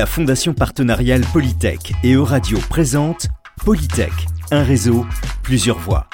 La 0.00 0.06
Fondation 0.06 0.54
partenariale 0.54 1.20
Polytech 1.30 1.92
et 2.02 2.12
Euradio 2.12 2.56
présente 2.70 3.28
Polytech, 3.66 4.14
un 4.50 4.62
réseau, 4.62 5.04
plusieurs 5.42 5.78
voix. 5.78 6.06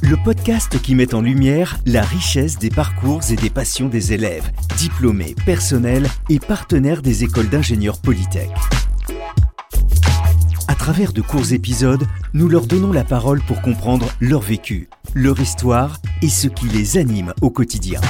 Le 0.00 0.16
podcast 0.24 0.80
qui 0.80 0.94
met 0.94 1.14
en 1.14 1.20
lumière 1.20 1.76
la 1.84 2.00
richesse 2.00 2.58
des 2.58 2.70
parcours 2.70 3.20
et 3.30 3.36
des 3.36 3.50
passions 3.50 3.88
des 3.88 4.14
élèves, 4.14 4.50
diplômés, 4.78 5.34
personnels 5.44 6.08
et 6.30 6.38
partenaires 6.38 7.02
des 7.02 7.22
écoles 7.22 7.50
d'ingénieurs 7.50 8.00
Polytech. 8.00 8.50
À 10.66 10.74
travers 10.74 11.12
de 11.12 11.20
courts 11.20 11.52
épisodes, 11.52 12.06
nous 12.32 12.48
leur 12.48 12.64
donnons 12.66 12.92
la 12.94 13.04
parole 13.04 13.42
pour 13.42 13.60
comprendre 13.60 14.08
leur 14.20 14.40
vécu, 14.40 14.88
leur 15.12 15.38
histoire 15.38 15.98
et 16.22 16.30
ce 16.30 16.48
qui 16.48 16.64
les 16.70 16.96
anime 16.96 17.34
au 17.42 17.50
quotidien. 17.50 18.00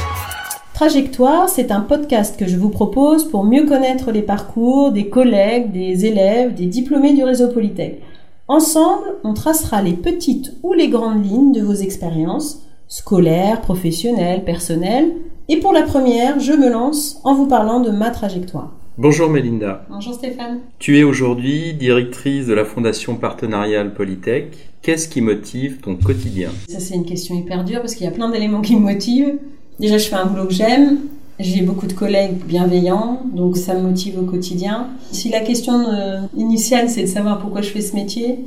Trajectoire, 0.81 1.51
c'est 1.51 1.73
un 1.73 1.83
podcast 1.83 2.41
que 2.41 2.49
je 2.49 2.57
vous 2.57 2.71
propose 2.71 3.29
pour 3.29 3.45
mieux 3.45 3.67
connaître 3.67 4.13
les 4.13 4.23
parcours 4.23 4.93
des 4.93 5.11
collègues, 5.11 5.73
des 5.73 6.07
élèves, 6.07 6.55
des 6.55 6.65
diplômés 6.65 7.13
du 7.13 7.23
réseau 7.23 7.49
Polytech. 7.49 8.01
Ensemble, 8.49 9.05
on 9.23 9.35
tracera 9.35 9.83
les 9.83 9.93
petites 9.93 10.55
ou 10.63 10.73
les 10.73 10.89
grandes 10.89 11.23
lignes 11.23 11.53
de 11.53 11.61
vos 11.61 11.75
expériences 11.75 12.63
scolaires, 12.89 13.61
professionnelles, 13.61 14.43
personnelles. 14.43 15.13
Et 15.51 15.59
pour 15.59 15.75
la 15.75 15.83
première, 15.83 16.41
je 16.41 16.55
me 16.55 16.71
lance 16.71 17.21
en 17.25 17.35
vous 17.35 17.47
parlant 17.47 17.81
de 17.81 17.91
ma 17.91 18.09
trajectoire. 18.09 18.73
Bonjour 18.97 19.29
Mélinda. 19.29 19.85
Bonjour 19.91 20.15
Stéphane. 20.15 20.61
Tu 20.79 20.99
es 20.99 21.03
aujourd'hui 21.03 21.75
directrice 21.75 22.47
de 22.47 22.55
la 22.55 22.65
Fondation 22.65 23.17
partenariale 23.17 23.93
Polytech. 23.93 24.57
Qu'est-ce 24.81 25.09
qui 25.09 25.21
motive 25.21 25.83
ton 25.83 25.97
quotidien? 25.97 26.49
Ça 26.71 26.81
c'est 26.81 26.95
une 26.95 27.05
question 27.05 27.35
hyper 27.35 27.65
dure 27.65 27.81
parce 27.81 27.95
qu'il 27.95 28.07
y 28.07 28.09
a 28.09 28.13
plein 28.13 28.31
d'éléments 28.31 28.63
qui 28.63 28.77
me 28.77 28.81
motivent. 28.81 29.39
Déjà, 29.81 29.97
je 29.97 30.09
fais 30.09 30.17
un 30.17 30.27
boulot 30.27 30.45
que 30.45 30.53
j'aime. 30.53 30.99
J'ai 31.39 31.63
beaucoup 31.63 31.87
de 31.87 31.95
collègues 31.95 32.45
bienveillants, 32.45 33.23
donc 33.35 33.57
ça 33.57 33.73
me 33.75 33.81
motive 33.81 34.19
au 34.19 34.25
quotidien. 34.25 34.89
Si 35.11 35.31
la 35.31 35.41
question 35.41 35.73
euh, 35.89 36.21
initiale, 36.37 36.91
c'est 36.91 37.01
de 37.01 37.07
savoir 37.07 37.39
pourquoi 37.39 37.63
je 37.63 37.71
fais 37.71 37.81
ce 37.81 37.97
métier, 37.97 38.45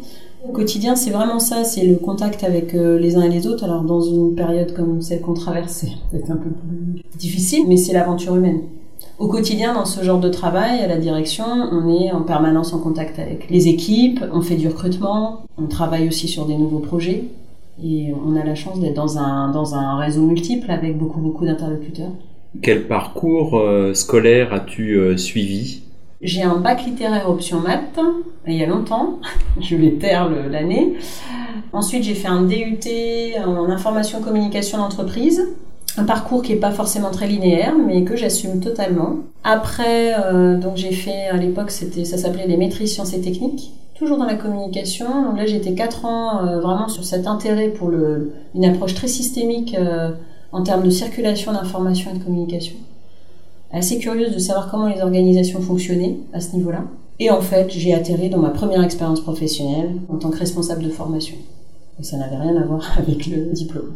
au 0.47 0.51
quotidien, 0.51 0.95
c'est 0.95 1.09
vraiment 1.09 1.39
ça, 1.39 1.63
c'est 1.63 1.85
le 1.85 1.95
contact 1.95 2.43
avec 2.43 2.75
euh, 2.75 2.99
les 2.99 3.15
uns 3.15 3.23
et 3.23 3.29
les 3.29 3.47
autres. 3.47 3.63
Alors, 3.63 3.81
dans 3.81 4.01
une 4.01 4.35
période 4.35 4.75
comme 4.75 5.01
celle 5.01 5.21
qu'on 5.21 5.33
traverse, 5.33 5.85
c'est 6.11 6.29
un 6.29 6.35
peu 6.35 6.51
plus 6.51 7.01
difficile, 7.17 7.63
mais 7.67 7.77
c'est 7.77 7.93
l'aventure 7.93 8.35
humaine. 8.35 8.59
Au 9.17 9.27
quotidien, 9.27 9.73
dans 9.73 9.85
ce 9.85 10.03
genre 10.03 10.19
de 10.19 10.29
travail, 10.29 10.81
à 10.81 10.87
la 10.87 10.97
direction, 10.97 11.45
on 11.45 11.89
est 11.89 12.11
en 12.11 12.21
permanence 12.21 12.73
en 12.73 12.79
contact 12.79 13.17
avec 13.17 13.49
les 13.49 13.69
équipes, 13.69 14.23
on 14.33 14.41
fait 14.41 14.55
du 14.55 14.67
recrutement, 14.67 15.45
on 15.57 15.65
travaille 15.65 16.07
aussi 16.07 16.27
sur 16.27 16.45
des 16.45 16.55
nouveaux 16.55 16.79
projets. 16.79 17.23
Et 17.81 18.13
on 18.25 18.35
a 18.35 18.43
la 18.43 18.55
chance 18.55 18.79
d'être 18.79 18.93
dans 18.93 19.17
un, 19.17 19.49
dans 19.51 19.75
un 19.75 19.97
réseau 19.97 20.21
multiple 20.21 20.69
avec 20.69 20.97
beaucoup, 20.97 21.19
beaucoup 21.19 21.45
d'interlocuteurs. 21.45 22.11
Quel 22.61 22.87
parcours 22.87 23.57
euh, 23.57 23.93
scolaire 23.93 24.53
as-tu 24.53 24.95
euh, 24.95 25.17
suivi? 25.17 25.81
J'ai 26.21 26.43
un 26.43 26.57
bac 26.57 26.85
littéraire 26.85 27.29
option 27.29 27.59
maths, 27.59 27.99
il 28.47 28.53
y 28.53 28.63
a 28.63 28.67
longtemps, 28.67 29.19
je 29.59 29.75
vais 29.75 29.91
taire 29.91 30.29
l'année. 30.29 30.93
Ensuite, 31.73 32.03
j'ai 32.03 32.13
fait 32.13 32.27
un 32.27 32.43
DUT 32.43 32.79
en 33.43 33.69
information 33.69 34.21
communication 34.21 34.77
d'entreprise, 34.77 35.43
un 35.97 36.05
parcours 36.05 36.41
qui 36.41 36.53
n'est 36.53 36.59
pas 36.59 36.71
forcément 36.71 37.11
très 37.11 37.27
linéaire, 37.27 37.73
mais 37.75 38.03
que 38.03 38.15
j'assume 38.15 38.59
totalement. 38.59 39.17
Après, 39.43 40.13
euh, 40.23 40.57
donc 40.57 40.77
j'ai 40.77 40.93
fait 40.93 41.27
à 41.31 41.37
l'époque, 41.37 41.71
c'était, 41.71 42.05
ça 42.05 42.17
s'appelait 42.17 42.47
les 42.47 42.57
maîtrises 42.57 42.93
sciences 42.93 43.13
et 43.13 43.21
techniques 43.21 43.71
dans 44.09 44.25
la 44.25 44.35
communication. 44.35 45.23
Donc 45.23 45.37
là, 45.37 45.45
j'étais 45.45 45.73
quatre 45.73 46.05
ans 46.05 46.45
euh, 46.45 46.59
vraiment 46.59 46.87
sur 46.87 47.03
cet 47.03 47.27
intérêt 47.27 47.69
pour 47.69 47.91
une 47.91 48.65
approche 48.65 48.93
très 48.93 49.07
systémique 49.07 49.75
euh, 49.75 50.11
en 50.51 50.63
termes 50.63 50.83
de 50.83 50.89
circulation 50.89 51.51
d'informations 51.53 52.11
et 52.13 52.17
de 52.17 52.23
communication. 52.23 52.75
Assez 53.71 53.97
curieuse 53.97 54.33
de 54.33 54.39
savoir 54.39 54.69
comment 54.69 54.87
les 54.87 55.01
organisations 55.01 55.59
fonctionnaient 55.61 56.17
à 56.31 56.39
ce 56.39 56.55
niveau-là. 56.55 56.83
Et 57.19 57.31
en 57.31 57.41
fait, 57.41 57.69
j'ai 57.71 57.93
atterri 57.93 58.29
dans 58.29 58.39
ma 58.39 58.49
première 58.49 58.83
expérience 58.83 59.21
professionnelle 59.21 59.91
en 60.09 60.17
tant 60.17 60.29
que 60.29 60.37
responsable 60.37 60.83
de 60.83 60.89
formation. 60.89 61.35
Et 61.99 62.03
ça 62.03 62.17
n'avait 62.17 62.37
rien 62.37 62.55
à 62.55 62.65
voir 62.65 62.91
avec 62.97 63.27
le 63.27 63.51
diplôme. 63.51 63.93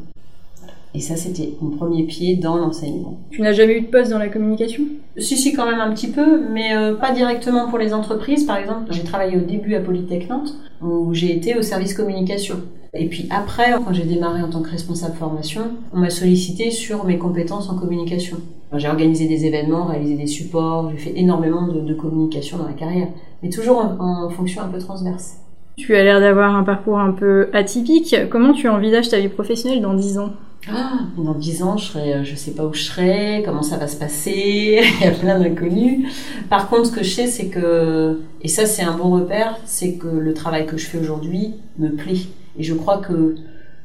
Et 0.98 1.00
ça, 1.00 1.16
c'était 1.16 1.54
mon 1.62 1.70
premier 1.70 2.06
pied 2.06 2.38
dans 2.38 2.58
l'enseignement. 2.58 3.20
Tu 3.30 3.44
n'as 3.44 3.52
jamais 3.52 3.78
eu 3.78 3.82
de 3.82 3.86
poste 3.86 4.10
dans 4.10 4.18
la 4.18 4.30
communication? 4.30 4.82
Si, 5.16 5.38
si, 5.38 5.54
quand 5.54 5.68
même 5.68 5.80
un 5.80 5.94
petit 5.94 6.08
peu, 6.08 6.42
mais 6.52 6.76
euh, 6.76 6.96
pas 6.96 7.12
directement 7.12 7.70
pour 7.70 7.78
les 7.78 7.94
entreprises. 7.94 8.46
Par 8.46 8.58
exemple, 8.58 8.88
j'ai 8.90 9.04
travaillé 9.04 9.38
au 9.38 9.42
début 9.42 9.76
à 9.76 9.80
Polytech 9.80 10.28
Nantes, 10.28 10.56
où 10.82 11.14
j'ai 11.14 11.36
été 11.36 11.56
au 11.56 11.62
service 11.62 11.94
communication. 11.94 12.64
Et 12.96 13.06
puis 13.06 13.28
après, 13.30 13.74
quand 13.74 13.94
j'ai 13.94 14.06
démarré 14.06 14.42
en 14.42 14.50
tant 14.50 14.64
que 14.64 14.72
responsable 14.72 15.16
formation, 15.16 15.66
on 15.94 16.00
m'a 16.00 16.10
sollicité 16.10 16.72
sur 16.72 17.06
mes 17.06 17.20
compétences 17.20 17.70
en 17.70 17.78
communication. 17.78 18.38
J'ai 18.74 18.88
organisé 18.88 19.28
des 19.28 19.46
événements, 19.46 19.86
réalisé 19.86 20.16
des 20.16 20.26
supports, 20.26 20.90
j'ai 20.90 20.98
fait 20.98 21.14
énormément 21.16 21.68
de, 21.68 21.94
communication 21.94 22.58
dans 22.58 22.66
la 22.66 22.74
carrière, 22.74 23.10
mais 23.44 23.50
toujours 23.50 23.78
en, 23.78 24.26
en 24.26 24.30
fonction 24.32 24.64
un 24.64 24.68
peu 24.68 24.80
transverse. 24.80 25.36
Tu 25.78 25.96
as 25.96 26.04
l'air 26.04 26.20
d'avoir 26.20 26.56
un 26.56 26.64
parcours 26.64 26.98
un 26.98 27.12
peu 27.12 27.50
atypique. 27.54 28.16
Comment 28.32 28.54
tu 28.54 28.68
envisages 28.68 29.10
ta 29.10 29.20
vie 29.20 29.30
professionnelle 29.30 29.82
dans 29.82 29.94
10 29.94 30.18
ans? 30.18 30.32
Ah, 30.70 31.00
dans 31.18 31.34
dix 31.34 31.64
ans, 31.64 31.78
je 31.78 31.86
serai, 31.86 32.14
euh, 32.14 32.36
sais 32.36 32.52
pas 32.52 32.66
où 32.66 32.74
je 32.74 32.84
serai, 32.84 33.42
comment 33.46 33.62
ça 33.62 33.78
va 33.78 33.88
se 33.88 33.96
passer, 33.96 34.82
il 35.00 35.06
y 35.06 35.08
a 35.08 35.12
plein 35.12 35.40
d'inconnus. 35.40 36.12
Par 36.50 36.70
contre, 36.70 36.88
ce 36.88 36.92
que 36.92 37.04
je 37.04 37.10
sais, 37.10 37.28
c'est 37.28 37.48
que, 37.48 38.22
et 38.42 38.48
ça 38.48 38.66
c'est 38.66 38.84
un 38.84 38.98
bon 38.98 39.12
repère, 39.12 39.58
c'est 39.66 39.94
que 39.94 40.08
le 40.08 40.34
travail 40.34 40.66
que 40.66 40.78
je 40.78 40.86
fais 40.86 40.98
aujourd'hui 40.98 41.54
me 41.80 41.90
plaît. 41.90 42.20
Et 42.60 42.64
je 42.64 42.74
crois 42.74 42.98
que 42.98 43.36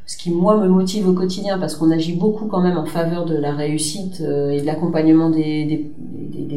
ce 0.06 0.16
qui 0.16 0.30
moi 0.30 0.56
me 0.56 0.68
motive 0.68 1.08
au 1.08 1.12
quotidien, 1.12 1.58
parce 1.58 1.76
qu'on 1.76 1.90
agit 1.90 2.14
beaucoup 2.14 2.46
quand 2.46 2.60
même 2.60 2.76
en 2.76 2.86
faveur 2.86 3.26
de 3.26 3.36
la 3.36 3.52
réussite 3.52 4.20
euh, 4.20 4.50
et 4.50 4.60
de 4.60 4.66
l'accompagnement 4.66 5.30
des 5.30 5.90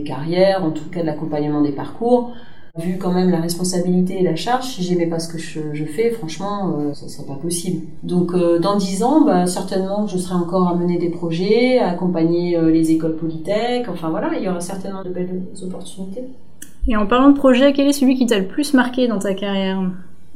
carrières, 0.06 0.63
en 0.63 0.72
tout 0.72 0.90
cas 0.90 1.02
de 1.02 1.06
l'accompagnement 1.06 1.62
des 1.62 1.72
parcours, 1.72 2.34
Vu 2.78 2.97
quand 2.97 3.13
même 3.13 3.30
la 3.30 3.40
responsabilité 3.40 4.19
et 4.19 4.24
la 4.24 4.36
charge, 4.36 4.66
si 4.66 4.84
j'aimais 4.84 5.06
pas 5.06 5.19
ce 5.19 5.30
que 5.30 5.38
je, 5.38 5.86
fais, 5.86 6.09
franchement, 6.09 6.75
euh, 6.78 6.94
ça 6.94 7.08
serait 7.08 7.25
pas 7.25 7.36
possible. 7.36 7.86
Donc 8.03 8.34
euh, 8.34 8.59
dans 8.59 8.75
dix 8.75 9.02
ans, 9.02 9.22
bah, 9.22 9.46
certainement 9.46 10.08
je 10.08 10.18
serai 10.18 10.36
encore 10.36 10.68
à 10.68 10.75
mener 10.75 10.97
des 10.97 11.09
projets, 11.09 11.80
à 11.80 11.91
accompagner 11.91 12.58
euh, 12.58 12.69
les 12.69 12.91
écoles 12.91 13.16
polytech, 13.16 13.88
enfin 13.88 14.09
voilà, 14.09 14.31
il 14.38 14.44
y 14.44 14.50
aura 14.50 14.59
certainement 14.59 15.03
de 15.03 15.09
belles 15.09 15.44
opportunités. 15.63 16.25
Et 16.90 16.97
en 16.97 17.08
parlant 17.08 17.30
de 17.30 17.38
projet, 17.38 17.72
quel 17.72 17.88
est 17.88 17.94
celui 17.94 18.18
qui 18.18 18.25
t'a 18.25 18.40
le 18.40 18.47
plus 18.47 18.74
marqué 18.74 19.07
dans 19.07 19.19
ta 19.19 19.34
carrière? 19.34 19.80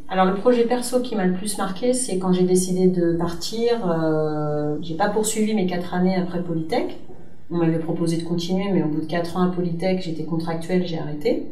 Alors 0.07 0.25
le 0.25 0.35
projet 0.35 0.63
perso 0.63 1.01
qui 1.01 1.17
m'a 1.17 1.25
le 1.25 1.33
plus 1.33 1.57
marqué, 1.57 1.93
c'est 1.93 2.19
quand 2.19 2.31
j'ai 2.31 2.43
décidé 2.43 2.87
de 2.87 3.17
partir. 3.17 3.73
Euh, 3.85 4.77
j'ai 4.81 4.95
pas 4.95 5.09
poursuivi 5.09 5.53
mes 5.53 5.67
quatre 5.67 5.93
années 5.93 6.15
après 6.15 6.41
Polytech. 6.41 6.97
On 7.51 7.57
m'avait 7.57 7.79
proposé 7.79 8.15
de 8.15 8.23
continuer, 8.23 8.71
mais 8.71 8.81
au 8.81 8.87
bout 8.87 9.01
de 9.01 9.07
quatre 9.07 9.35
ans 9.35 9.41
à 9.41 9.51
Polytech, 9.51 10.01
j'étais 10.01 10.23
contractuelle, 10.23 10.87
j'ai 10.87 10.99
arrêté 10.99 11.45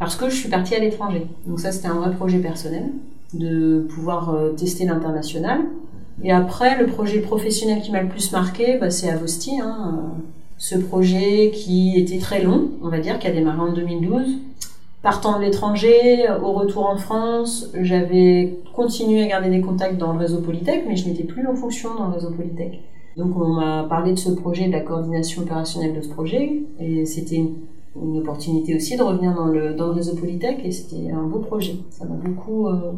parce 0.00 0.16
que 0.16 0.30
je 0.30 0.34
suis 0.34 0.48
partie 0.48 0.74
à 0.74 0.80
l'étranger. 0.80 1.26
Donc 1.46 1.60
ça, 1.60 1.70
c'était 1.70 1.88
un 1.88 1.94
vrai 1.94 2.10
projet 2.10 2.38
personnel, 2.38 2.86
de 3.34 3.86
pouvoir 3.94 4.34
euh, 4.34 4.50
tester 4.52 4.86
l'international. 4.86 5.60
Et 6.24 6.32
après, 6.32 6.78
le 6.80 6.86
projet 6.86 7.20
professionnel 7.20 7.82
qui 7.82 7.92
m'a 7.92 8.02
le 8.02 8.08
plus 8.08 8.32
marqué, 8.32 8.78
bah, 8.78 8.90
c'est 8.90 9.10
Avosti. 9.10 9.60
Hein, 9.60 9.94
euh, 9.94 10.22
ce 10.56 10.76
projet 10.76 11.50
qui 11.54 11.98
était 11.98 12.18
très 12.18 12.42
long, 12.42 12.70
on 12.82 12.88
va 12.88 12.98
dire, 12.98 13.18
qui 13.18 13.26
a 13.26 13.30
démarré 13.30 13.60
en 13.60 13.72
2012. 13.72 14.38
Partant 15.02 15.38
de 15.38 15.44
l'étranger, 15.44 16.26
au 16.42 16.52
retour 16.52 16.86
en 16.86 16.96
France, 16.96 17.70
j'avais 17.80 18.58
continué 18.74 19.22
à 19.22 19.26
garder 19.26 19.48
des 19.48 19.60
contacts 19.60 19.96
dans 19.96 20.12
le 20.12 20.18
réseau 20.18 20.38
Polytech, 20.38 20.84
mais 20.86 20.96
je 20.96 21.08
n'étais 21.08 21.24
plus 21.24 21.46
en 21.46 21.54
fonction 21.54 21.94
dans 21.94 22.08
le 22.08 22.14
réseau 22.14 22.30
Polytech. 22.30 22.80
Donc 23.16 23.36
on 23.36 23.48
m'a 23.48 23.84
parlé 23.84 24.12
de 24.12 24.18
ce 24.18 24.30
projet, 24.30 24.66
de 24.66 24.72
la 24.72 24.80
coordination 24.80 25.42
opérationnelle 25.42 25.94
de 25.94 26.02
ce 26.02 26.08
projet, 26.08 26.62
et 26.78 27.06
c'était 27.06 27.42
opportunité 27.94 28.76
aussi 28.76 28.96
de 28.96 29.02
revenir 29.02 29.34
dans 29.34 29.46
le, 29.46 29.74
dans 29.74 29.86
le 29.86 29.92
réseau 29.92 30.14
Polytech 30.14 30.60
et 30.64 30.70
c'était 30.70 31.10
un 31.10 31.22
beau 31.22 31.40
projet. 31.40 31.74
Ça 31.90 32.04
m'a 32.04 32.14
beaucoup 32.14 32.68
euh, 32.68 32.92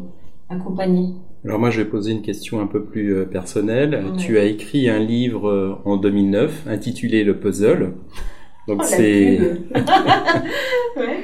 accompagné. 0.49 1.13
Alors 1.45 1.59
moi 1.59 1.71
je 1.71 1.81
vais 1.81 1.89
poser 1.89 2.11
une 2.11 2.21
question 2.21 2.61
un 2.61 2.67
peu 2.67 2.83
plus 2.83 3.15
euh, 3.15 3.25
personnelle. 3.25 4.03
Tu 4.17 4.37
as 4.37 4.45
écrit 4.45 4.89
un 4.89 4.99
livre 4.99 5.49
euh, 5.49 5.75
en 5.85 5.97
2009 5.97 6.67
intitulé 6.67 7.23
Le 7.23 7.37
Puzzle. 7.37 7.93
Donc 8.67 8.81
oh, 8.81 8.85
c'est. 8.85 9.39
ouais. 10.97 11.19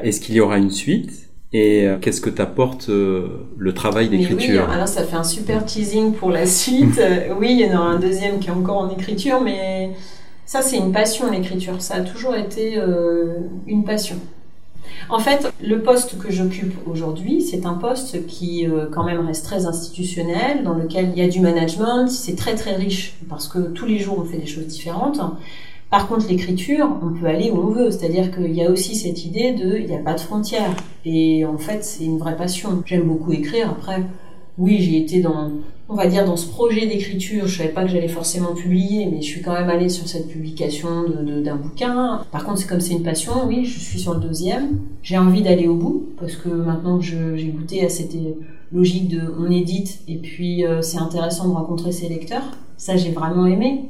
Est-ce 0.00 0.20
qu'il 0.20 0.34
y 0.34 0.40
aura 0.40 0.58
une 0.58 0.70
suite? 0.70 1.28
Et 1.54 1.86
qu'est-ce 2.00 2.22
que 2.22 2.30
t'apporte 2.30 2.88
le 2.88 3.72
travail 3.74 4.08
d'écriture 4.08 4.64
oui, 4.66 4.74
Alors 4.74 4.88
ça 4.88 5.04
fait 5.04 5.16
un 5.16 5.22
super 5.22 5.66
teasing 5.66 6.14
pour 6.14 6.30
la 6.30 6.46
suite. 6.46 6.98
oui, 7.38 7.48
il 7.50 7.60
y 7.60 7.70
en 7.70 7.78
aura 7.78 7.90
un 7.90 7.98
deuxième 7.98 8.38
qui 8.38 8.48
est 8.48 8.52
encore 8.52 8.78
en 8.78 8.88
écriture, 8.88 9.42
mais 9.42 9.90
ça, 10.52 10.60
c'est 10.60 10.76
une 10.76 10.92
passion, 10.92 11.30
l'écriture. 11.30 11.80
Ça 11.80 11.94
a 11.94 12.00
toujours 12.02 12.34
été 12.34 12.76
euh, 12.76 13.38
une 13.66 13.84
passion. 13.84 14.16
En 15.08 15.18
fait, 15.18 15.50
le 15.64 15.80
poste 15.80 16.18
que 16.18 16.30
j'occupe 16.30 16.74
aujourd'hui, 16.86 17.40
c'est 17.40 17.64
un 17.64 17.72
poste 17.72 18.26
qui 18.26 18.68
euh, 18.68 18.84
quand 18.92 19.02
même 19.02 19.26
reste 19.26 19.46
très 19.46 19.64
institutionnel, 19.64 20.62
dans 20.62 20.74
lequel 20.74 21.08
il 21.16 21.18
y 21.18 21.24
a 21.24 21.28
du 21.28 21.40
management, 21.40 22.06
c'est 22.06 22.36
très 22.36 22.54
très 22.54 22.74
riche, 22.74 23.16
parce 23.30 23.48
que 23.48 23.60
tous 23.60 23.86
les 23.86 23.98
jours 23.98 24.18
on 24.18 24.26
fait 24.26 24.36
des 24.36 24.46
choses 24.46 24.66
différentes. 24.66 25.22
Par 25.88 26.06
contre, 26.06 26.28
l'écriture, 26.28 26.98
on 27.02 27.18
peut 27.18 27.28
aller 27.28 27.50
où 27.50 27.56
on 27.56 27.70
veut, 27.70 27.90
c'est-à-dire 27.90 28.30
qu'il 28.30 28.52
y 28.52 28.62
a 28.62 28.70
aussi 28.70 28.94
cette 28.94 29.24
idée 29.24 29.54
de, 29.54 29.78
il 29.78 29.86
n'y 29.86 29.96
a 29.96 30.00
pas 30.00 30.12
de 30.12 30.20
frontières. 30.20 30.76
Et 31.06 31.46
en 31.46 31.56
fait, 31.56 31.82
c'est 31.82 32.04
une 32.04 32.18
vraie 32.18 32.36
passion. 32.36 32.82
J'aime 32.84 33.04
beaucoup 33.04 33.32
écrire. 33.32 33.70
Après, 33.70 34.02
oui, 34.58 34.80
j'ai 34.80 34.98
été 34.98 35.20
dans, 35.20 35.50
on 35.88 35.94
va 35.94 36.06
dire, 36.06 36.24
dans 36.24 36.36
ce 36.36 36.48
projet 36.48 36.86
d'écriture. 36.86 37.46
Je 37.46 37.58
savais 37.58 37.70
pas 37.70 37.82
que 37.82 37.90
j'allais 37.90 38.08
forcément 38.08 38.54
publier, 38.54 39.06
mais 39.06 39.22
je 39.22 39.26
suis 39.26 39.42
quand 39.42 39.52
même 39.52 39.70
allée 39.70 39.88
sur 39.88 40.06
cette 40.06 40.28
publication 40.28 41.04
d'un 41.42 41.56
bouquin. 41.56 42.22
Par 42.30 42.44
contre, 42.44 42.58
c'est 42.58 42.68
comme 42.68 42.80
c'est 42.80 42.94
une 42.94 43.02
passion, 43.02 43.32
oui, 43.46 43.64
je 43.64 43.78
suis 43.78 43.98
sur 43.98 44.14
le 44.14 44.20
deuxième. 44.20 44.78
J'ai 45.02 45.18
envie 45.18 45.42
d'aller 45.42 45.68
au 45.68 45.74
bout 45.74 46.08
parce 46.18 46.36
que 46.36 46.48
maintenant 46.48 46.98
que 46.98 47.04
j'ai 47.04 47.48
goûté 47.48 47.84
à 47.84 47.88
cette 47.88 48.14
logique 48.72 49.08
de 49.08 49.20
on 49.38 49.50
édite 49.50 50.00
et 50.08 50.16
puis 50.16 50.64
euh, 50.64 50.80
c'est 50.80 50.98
intéressant 50.98 51.48
de 51.48 51.54
rencontrer 51.54 51.92
ses 51.92 52.08
lecteurs. 52.08 52.56
Ça, 52.76 52.96
j'ai 52.96 53.10
vraiment 53.10 53.46
aimé. 53.46 53.84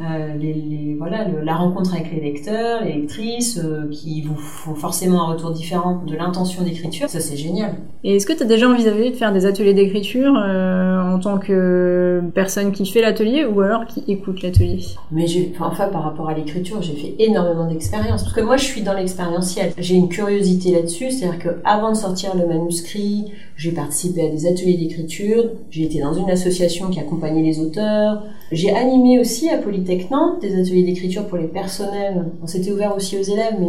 Euh, 0.00 0.36
les, 0.36 0.94
voilà, 0.96 1.26
la 1.44 1.56
rencontre 1.56 1.92
avec 1.94 2.12
les 2.12 2.20
lecteurs, 2.20 2.84
les 2.84 2.92
lectrices, 2.92 3.58
euh, 3.58 3.88
qui 3.90 4.22
vous 4.22 4.36
font 4.36 4.76
forcément 4.76 5.28
un 5.28 5.32
retour 5.32 5.50
différent 5.50 6.02
de 6.06 6.14
l'intention 6.14 6.62
d'écriture, 6.62 7.08
ça 7.08 7.18
c'est 7.18 7.36
génial. 7.36 7.74
Et 8.04 8.14
est-ce 8.14 8.26
que 8.26 8.32
tu 8.32 8.44
as 8.44 8.46
déjà 8.46 8.68
envisagé 8.68 9.10
de 9.10 9.16
faire 9.16 9.32
des 9.32 9.44
ateliers 9.44 9.74
d'écriture 9.74 10.36
euh, 10.36 11.02
en 11.02 11.18
tant 11.18 11.38
que 11.38 12.22
personne 12.32 12.70
qui 12.70 12.86
fait 12.86 13.00
l'atelier 13.00 13.44
ou 13.44 13.60
alors 13.60 13.86
qui 13.86 14.04
écoute 14.06 14.42
l'atelier? 14.42 14.84
Mais 15.10 15.26
j'ai, 15.26 15.52
enfin 15.58 15.88
par 15.88 16.04
rapport 16.04 16.28
à 16.28 16.34
l'écriture, 16.34 16.80
j'ai 16.80 16.94
fait 16.94 17.14
énormément 17.18 17.66
d'expériences 17.66 18.22
parce 18.22 18.34
que 18.34 18.40
moi 18.40 18.56
je 18.56 18.64
suis 18.64 18.82
dans 18.82 18.94
l'expérientiel. 18.94 19.72
J'ai 19.78 19.96
une 19.96 20.08
curiosité 20.08 20.76
là-dessus, 20.76 21.10
c'est-à-dire 21.10 21.40
que 21.40 21.48
avant 21.64 21.90
de 21.90 21.96
sortir 21.96 22.36
le 22.36 22.46
manuscrit, 22.46 23.32
j'ai 23.56 23.72
participé 23.72 24.28
à 24.28 24.30
des 24.30 24.46
ateliers 24.46 24.76
d'écriture, 24.76 25.44
j'ai 25.70 25.82
été 25.82 26.00
dans 26.00 26.14
une 26.14 26.30
association 26.30 26.88
qui 26.88 27.00
accompagnait 27.00 27.42
les 27.42 27.58
auteurs, 27.58 28.22
j'ai 28.50 28.74
animé 28.74 29.18
aussi 29.18 29.50
à 29.50 29.58
Polytech 29.58 30.10
Nantes 30.10 30.40
des 30.40 30.58
ateliers 30.58 30.82
d'écriture 30.82 31.26
pour 31.26 31.36
les 31.38 31.48
personnels. 31.48 32.24
On 32.42 32.46
s'était 32.46 32.72
ouvert 32.72 32.96
aussi 32.96 33.18
aux 33.18 33.22
élèves, 33.22 33.56
mais 33.60 33.68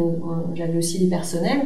j'avais 0.55 0.77
aussi 0.77 0.99
des 0.99 1.09
personnels. 1.09 1.65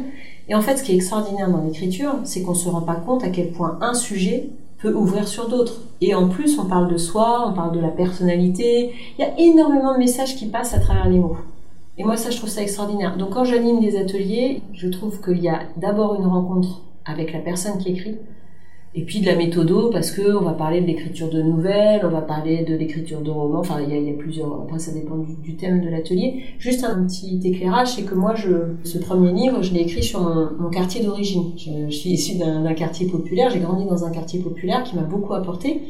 Et 0.49 0.55
en 0.55 0.61
fait, 0.61 0.77
ce 0.77 0.83
qui 0.83 0.91
est 0.91 0.95
extraordinaire 0.95 1.49
dans 1.49 1.63
l'écriture, 1.63 2.15
c'est 2.23 2.41
qu'on 2.41 2.55
se 2.55 2.67
rend 2.67 2.81
pas 2.81 2.95
compte 2.95 3.23
à 3.23 3.29
quel 3.29 3.51
point 3.51 3.77
un 3.81 3.93
sujet 3.93 4.49
peut 4.79 4.93
ouvrir 4.93 5.27
sur 5.27 5.47
d'autres. 5.47 5.81
Et 6.01 6.13
en 6.13 6.27
plus, 6.27 6.59
on 6.59 6.65
parle 6.65 6.91
de 6.91 6.97
soi, 6.97 7.47
on 7.47 7.53
parle 7.53 7.73
de 7.75 7.79
la 7.79 7.87
personnalité. 7.87 8.91
Il 9.17 9.21
y 9.21 9.25
a 9.25 9.39
énormément 9.39 9.93
de 9.93 9.99
messages 9.99 10.35
qui 10.35 10.47
passent 10.47 10.73
à 10.73 10.79
travers 10.79 11.07
les 11.07 11.19
mots. 11.19 11.37
Et 11.97 12.03
moi, 12.03 12.17
ça, 12.17 12.31
je 12.31 12.37
trouve 12.37 12.49
ça 12.49 12.61
extraordinaire. 12.61 13.15
Donc, 13.17 13.29
quand 13.29 13.45
j'anime 13.45 13.79
des 13.79 13.97
ateliers, 13.97 14.61
je 14.73 14.89
trouve 14.89 15.21
qu'il 15.21 15.41
y 15.41 15.47
a 15.47 15.59
d'abord 15.77 16.15
une 16.15 16.25
rencontre 16.25 16.81
avec 17.05 17.31
la 17.31 17.39
personne 17.39 17.77
qui 17.77 17.91
écrit. 17.91 18.17
Et 18.95 19.05
puis 19.05 19.21
de 19.21 19.25
la 19.25 19.35
méthodo, 19.35 19.89
parce 19.89 20.11
que 20.11 20.37
on 20.37 20.41
va 20.41 20.53
parler 20.53 20.79
de 20.79 20.85
l'écriture 20.85 21.27
de 21.27 21.41
nouvelles, 21.41 22.01
on 22.03 22.09
va 22.09 22.21
parler 22.21 22.63
de 22.63 22.75
l'écriture 22.75 23.21
de 23.21 23.31
romans, 23.31 23.59
enfin 23.59 23.81
il 23.81 23.89
y 23.89 24.09
a, 24.09 24.13
plusieurs, 24.13 24.53
après 24.61 24.77
ça 24.77 24.91
dépend 24.91 25.17
du, 25.17 25.55
thème 25.55 25.81
de 25.83 25.89
l'atelier. 25.89 26.43
Juste 26.59 26.83
un 26.83 27.03
petit 27.03 27.41
éclairage, 27.43 27.95
c'est 27.95 28.03
que 28.03 28.13
moi, 28.13 28.35
je, 28.35 28.49
ce 28.83 28.99
premier 28.99 29.31
livre, 29.31 29.63
je 29.63 29.73
l'ai 29.73 29.81
écrit 29.81 30.03
sur 30.03 30.21
mon, 30.21 30.69
quartier 30.69 31.03
d'origine. 31.03 31.53
Je, 31.57 31.89
suis 31.89 32.11
issue 32.11 32.37
d'un 32.37 32.73
quartier 32.75 33.07
populaire, 33.07 33.49
j'ai 33.49 33.59
grandi 33.59 33.85
dans 33.85 34.05
un 34.05 34.11
quartier 34.11 34.39
populaire 34.39 34.83
qui 34.83 34.95
m'a 34.95 35.01
beaucoup 35.01 35.33
apporté. 35.33 35.81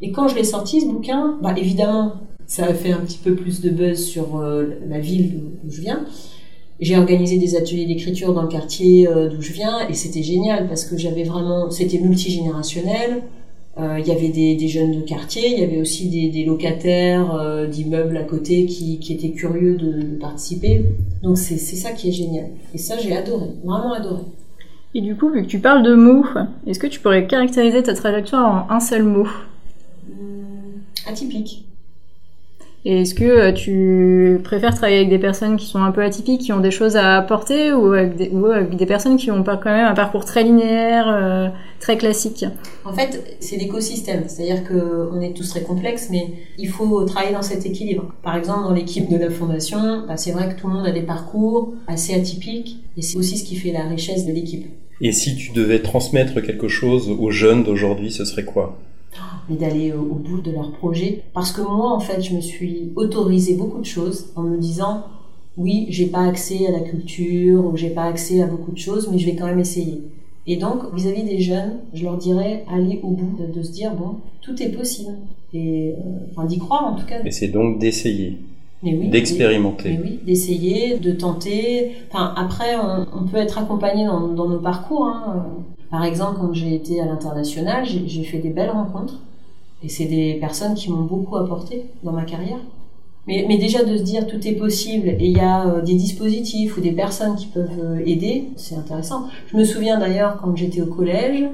Et 0.00 0.10
quand 0.10 0.26
je 0.26 0.34
l'ai 0.34 0.44
sorti, 0.44 0.80
ce 0.80 0.86
bouquin, 0.86 1.38
bah 1.42 1.54
évidemment, 1.56 2.14
ça 2.46 2.66
a 2.66 2.74
fait 2.74 2.90
un 2.90 2.98
petit 2.98 3.18
peu 3.18 3.36
plus 3.36 3.60
de 3.60 3.70
buzz 3.70 4.04
sur 4.04 4.38
euh, 4.38 4.80
la 4.88 4.98
ville 4.98 5.42
d'où 5.62 5.70
je 5.70 5.80
viens. 5.80 6.04
J'ai 6.82 6.96
organisé 6.96 7.38
des 7.38 7.54
ateliers 7.54 7.86
d'écriture 7.86 8.34
dans 8.34 8.42
le 8.42 8.48
quartier 8.48 9.06
euh, 9.06 9.28
d'où 9.28 9.40
je 9.40 9.52
viens 9.52 9.88
et 9.88 9.94
c'était 9.94 10.24
génial 10.24 10.66
parce 10.66 10.84
que 10.84 10.98
j'avais 10.98 11.22
vraiment, 11.22 11.70
c'était 11.70 12.00
multigénérationnel. 12.00 13.22
Euh, 13.78 14.00
il 14.00 14.06
y 14.08 14.10
avait 14.10 14.30
des, 14.30 14.56
des, 14.56 14.66
jeunes 14.66 14.90
de 14.90 15.00
quartier, 15.00 15.48
il 15.52 15.60
y 15.60 15.62
avait 15.62 15.80
aussi 15.80 16.08
des, 16.08 16.28
des 16.28 16.44
locataires 16.44 17.36
euh, 17.36 17.68
d'immeubles 17.68 18.16
à 18.16 18.24
côté 18.24 18.66
qui, 18.66 18.98
qui, 18.98 19.12
étaient 19.12 19.30
curieux 19.30 19.76
de, 19.76 19.92
de 19.92 20.16
participer. 20.18 20.84
Donc 21.22 21.38
c'est 21.38 21.56
ça 21.56 21.92
qui 21.92 22.08
est 22.08 22.12
génial. 22.12 22.48
Et 22.74 22.78
ça, 22.78 22.98
j'ai 22.98 23.16
adoré, 23.16 23.46
vraiment 23.62 23.92
adoré. 23.92 24.22
Et 24.96 25.02
du 25.02 25.14
coup, 25.14 25.30
vu 25.30 25.42
que 25.42 25.48
tu 25.48 25.60
parles 25.60 25.84
de 25.84 25.94
mots, 25.94 26.24
est-ce 26.66 26.80
que 26.80 26.88
tu 26.88 26.98
pourrais 26.98 27.28
caractériser 27.28 27.84
ta 27.84 27.94
trajectoire 27.94 28.66
en 28.68 28.74
un 28.74 28.80
seul 28.80 29.04
mot? 29.04 29.28
Hum, 30.08 30.82
Atypique. 31.06 31.64
Et 32.84 33.02
est-ce 33.02 33.14
que 33.14 33.24
euh, 33.24 33.52
tu 33.52 34.40
préfères 34.42 34.74
travailler 34.74 34.98
avec 34.98 35.08
des 35.08 35.18
personnes 35.18 35.56
qui 35.56 35.66
sont 35.66 35.78
un 35.78 35.92
peu 35.92 36.02
atypiques, 36.02 36.40
qui 36.40 36.52
ont 36.52 36.60
des 36.60 36.72
choses 36.72 36.96
à 36.96 37.16
apporter, 37.16 37.72
ou 37.72 37.92
avec 37.92 38.16
des, 38.16 38.28
ou 38.30 38.46
avec 38.46 38.74
des 38.74 38.86
personnes 38.86 39.16
qui 39.16 39.30
ont 39.30 39.44
quand 39.44 39.64
même 39.66 39.86
un 39.86 39.94
parcours 39.94 40.24
très 40.24 40.42
linéaire, 40.42 41.06
euh, 41.08 41.48
très 41.78 41.96
classique? 41.96 42.44
En 42.84 42.92
fait, 42.92 43.36
c'est 43.38 43.56
l'écosystème. 43.56 44.24
C'est-à-dire 44.26 44.64
qu'on 44.64 45.20
est 45.20 45.32
tous 45.32 45.48
très 45.48 45.62
complexes, 45.62 46.08
mais 46.10 46.26
il 46.58 46.68
faut 46.68 47.04
travailler 47.04 47.32
dans 47.32 47.42
cet 47.42 47.64
équilibre. 47.64 48.12
Par 48.24 48.36
exemple, 48.36 48.64
dans 48.64 48.72
l'équipe 48.72 49.08
de 49.08 49.16
la 49.16 49.30
fondation, 49.30 50.04
bah, 50.08 50.16
c'est 50.16 50.32
vrai 50.32 50.52
que 50.52 50.60
tout 50.60 50.66
le 50.66 50.74
monde 50.74 50.86
a 50.86 50.92
des 50.92 51.02
parcours 51.02 51.74
assez 51.86 52.14
atypiques, 52.14 52.78
et 52.96 53.02
c'est 53.02 53.16
aussi 53.16 53.38
ce 53.38 53.44
qui 53.44 53.54
fait 53.54 53.70
la 53.70 53.84
richesse 53.84 54.26
de 54.26 54.32
l'équipe. 54.32 54.66
Et 55.00 55.12
si 55.12 55.36
tu 55.36 55.52
devais 55.52 55.80
transmettre 55.80 56.40
quelque 56.42 56.68
chose 56.68 57.08
aux 57.08 57.30
jeunes 57.30 57.62
d'aujourd'hui, 57.62 58.10
ce 58.10 58.24
serait 58.24 58.44
quoi? 58.44 58.78
Mais 59.48 59.56
d'aller 59.56 59.92
au, 59.92 60.14
bout 60.14 60.40
de 60.40 60.50
leur 60.50 60.72
projet. 60.72 61.22
Parce 61.34 61.52
que 61.52 61.60
moi, 61.60 61.92
en 61.92 62.00
fait, 62.00 62.20
je 62.22 62.34
me 62.34 62.40
suis 62.40 62.92
autorisé 62.96 63.54
beaucoup 63.54 63.80
de 63.80 63.86
choses 63.86 64.26
en 64.36 64.42
me 64.42 64.56
disant, 64.58 65.04
oui, 65.56 65.86
j'ai 65.90 66.06
pas 66.06 66.24
accès 66.24 66.66
à 66.66 66.70
la 66.70 66.80
culture 66.80 67.64
ou 67.64 67.76
j'ai 67.76 67.90
pas 67.90 68.04
accès 68.04 68.42
à 68.42 68.46
beaucoup 68.46 68.72
de 68.72 68.78
choses, 68.78 69.08
mais 69.10 69.18
je 69.18 69.26
vais 69.26 69.36
quand 69.36 69.46
même 69.46 69.60
essayer. 69.60 70.02
Et 70.46 70.56
donc, 70.56 70.92
vis-à-vis 70.94 71.22
des 71.22 71.40
jeunes, 71.40 71.78
je 71.94 72.04
leur 72.04 72.16
dirais, 72.16 72.64
aller 72.72 73.00
au 73.02 73.10
bout, 73.10 73.38
de, 73.54 73.62
se 73.62 73.70
dire, 73.70 73.94
bon, 73.94 74.16
tout 74.40 74.60
est 74.62 74.70
possible. 74.70 75.12
Et, 75.54 75.92
euh, 75.92 76.26
enfin, 76.30 76.46
d'y 76.46 76.58
croire 76.58 76.86
en 76.86 76.96
tout 76.96 77.06
cas. 77.06 77.22
Et 77.24 77.30
c'est 77.30 77.48
donc 77.48 77.78
d'essayer. 77.78 78.38
Oui, 78.82 79.08
d'expérimenter. 79.08 79.98
Oui, 80.02 80.18
d'essayer, 80.26 80.98
de 80.98 81.12
tenter. 81.12 81.92
Enfin, 82.10 82.34
après, 82.36 82.76
on, 82.76 83.24
peut 83.24 83.36
être 83.36 83.58
accompagné 83.58 84.06
dans, 84.06 84.28
dans 84.28 84.48
nos 84.48 84.58
parcours. 84.58 85.06
Hein. 85.06 85.46
Par 85.90 86.04
exemple, 86.04 86.38
quand 86.40 86.52
j'ai 86.52 86.74
été 86.74 87.00
à 87.00 87.04
l'international, 87.04 87.84
j'ai 87.84 88.24
fait 88.24 88.38
des 88.38 88.50
belles 88.50 88.70
rencontres. 88.70 89.20
Et 89.84 89.88
c'est 89.88 90.06
des 90.06 90.34
personnes 90.34 90.74
qui 90.74 90.90
m'ont 90.90 91.02
beaucoup 91.02 91.36
apporté 91.36 91.84
dans 92.02 92.12
ma 92.12 92.24
carrière. 92.24 92.60
Mais, 93.26 93.44
mais, 93.46 93.56
déjà 93.56 93.84
de 93.84 93.96
se 93.96 94.02
dire 94.02 94.26
tout 94.26 94.46
est 94.48 94.54
possible 94.54 95.08
et 95.08 95.26
il 95.26 95.36
y 95.36 95.40
a 95.40 95.66
euh, 95.66 95.80
des 95.80 95.94
dispositifs 95.94 96.76
ou 96.76 96.80
des 96.80 96.90
personnes 96.90 97.36
qui 97.36 97.46
peuvent 97.46 97.78
euh, 97.80 98.02
aider, 98.04 98.48
c'est 98.56 98.74
intéressant. 98.74 99.28
Je 99.46 99.56
me 99.56 99.62
souviens 99.62 99.96
d'ailleurs 100.00 100.40
quand 100.42 100.56
j'étais 100.56 100.80
au 100.80 100.86
collège, 100.86 101.44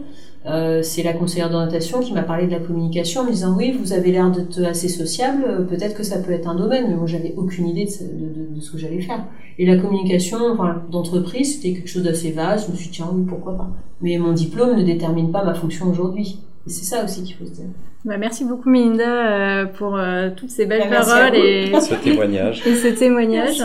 euh, 0.48 0.82
c'est 0.82 1.02
la 1.02 1.12
conseillère 1.12 1.50
d'orientation 1.50 2.00
qui 2.00 2.12
m'a 2.12 2.22
parlé 2.22 2.46
de 2.46 2.52
la 2.52 2.60
communication 2.60 3.20
en 3.20 3.24
me 3.24 3.30
disant 3.30 3.54
oui 3.56 3.76
vous 3.78 3.92
avez 3.92 4.12
l'air 4.12 4.30
d'être 4.30 4.62
assez 4.64 4.88
sociable, 4.88 5.44
euh, 5.46 5.62
peut-être 5.62 5.94
que 5.94 6.02
ça 6.02 6.18
peut 6.18 6.32
être 6.32 6.48
un 6.48 6.54
domaine, 6.54 6.86
mais 6.88 6.94
moi 6.94 7.06
j'avais 7.06 7.34
aucune 7.36 7.68
idée 7.68 7.84
de, 7.84 8.26
de, 8.26 8.54
de, 8.56 8.60
ce 8.60 8.72
que 8.72 8.78
j'allais 8.78 9.00
faire. 9.00 9.24
Et 9.58 9.66
la 9.66 9.76
communication 9.76 10.38
enfin, 10.52 10.82
d'entreprise 10.90 11.56
c'était 11.56 11.74
quelque 11.74 11.88
chose 11.88 12.04
d'assez 12.04 12.32
vaste, 12.32 12.66
je 12.66 12.72
me 12.72 12.76
suis 12.76 12.88
dit 12.88 12.96
tiens 12.96 13.10
oui 13.12 13.24
pourquoi 13.28 13.56
pas. 13.56 13.70
Mais 14.00 14.16
mon 14.18 14.32
diplôme 14.32 14.76
ne 14.76 14.82
détermine 14.82 15.32
pas 15.32 15.44
ma 15.44 15.54
fonction 15.54 15.90
aujourd'hui. 15.90 16.40
Et 16.66 16.70
c'est 16.70 16.84
ça 16.84 17.04
aussi 17.04 17.22
qu'il 17.22 17.34
faut 17.34 17.46
se 17.46 17.52
dire. 17.52 17.64
Bah, 18.04 18.16
merci 18.16 18.44
beaucoup 18.44 18.70
Melinda 18.70 19.04
euh, 19.04 19.66
pour 19.66 19.96
euh, 19.96 20.30
toutes 20.36 20.50
ces 20.50 20.66
belles 20.66 20.88
bah, 20.88 21.00
paroles 21.00 21.34
et 21.34 21.72
ce 21.80 21.94
témoignage. 21.94 22.62
Et 22.66 22.74
ce 22.74 22.88
témoignage. 22.88 23.62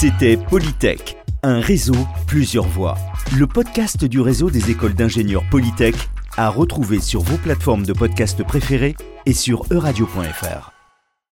C'était 0.00 0.38
Polytech, 0.38 1.18
un 1.42 1.60
réseau, 1.60 2.06
plusieurs 2.26 2.66
voix. 2.66 2.96
Le 3.36 3.46
podcast 3.46 4.02
du 4.02 4.18
réseau 4.18 4.48
des 4.48 4.70
écoles 4.70 4.94
d'ingénieurs 4.94 5.44
Polytech 5.50 5.94
à 6.38 6.48
retrouver 6.48 7.00
sur 7.00 7.20
vos 7.20 7.36
plateformes 7.36 7.84
de 7.84 7.92
podcast 7.92 8.42
préférées 8.42 8.96
et 9.26 9.34
sur 9.34 9.66
euradio.fr. 9.70 10.79